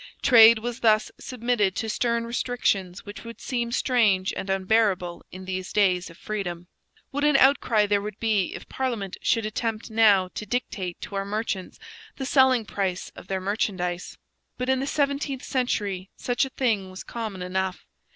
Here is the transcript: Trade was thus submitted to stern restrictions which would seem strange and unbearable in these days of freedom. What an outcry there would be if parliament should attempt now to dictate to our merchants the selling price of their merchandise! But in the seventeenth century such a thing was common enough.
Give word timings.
Trade 0.23 0.57
was 0.57 0.79
thus 0.79 1.11
submitted 1.19 1.75
to 1.75 1.87
stern 1.87 2.25
restrictions 2.25 3.05
which 3.05 3.23
would 3.23 3.39
seem 3.39 3.71
strange 3.71 4.33
and 4.35 4.49
unbearable 4.49 5.23
in 5.31 5.45
these 5.45 5.71
days 5.71 6.09
of 6.09 6.17
freedom. 6.17 6.65
What 7.11 7.23
an 7.23 7.37
outcry 7.37 7.85
there 7.85 8.01
would 8.01 8.19
be 8.19 8.55
if 8.55 8.67
parliament 8.67 9.15
should 9.21 9.45
attempt 9.45 9.91
now 9.91 10.29
to 10.29 10.45
dictate 10.47 10.99
to 11.01 11.13
our 11.13 11.23
merchants 11.25 11.77
the 12.15 12.25
selling 12.25 12.65
price 12.65 13.09
of 13.15 13.27
their 13.27 13.39
merchandise! 13.39 14.17
But 14.57 14.69
in 14.69 14.79
the 14.79 14.87
seventeenth 14.87 15.43
century 15.43 16.09
such 16.15 16.45
a 16.45 16.49
thing 16.49 16.89
was 16.89 17.03
common 17.03 17.43
enough. 17.43 17.85